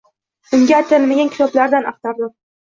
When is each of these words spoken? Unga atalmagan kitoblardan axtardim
Unga 0.57 0.79
atalmagan 0.83 1.29
kitoblardan 1.35 1.87
axtardim 1.93 2.35